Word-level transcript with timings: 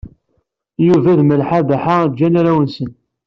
Yuba 0.87 1.11
d 1.19 1.21
Malḥa 1.23 1.59
Baḥa 1.67 1.97
jjan 2.11 2.39
arraw-nsen. 2.39 2.91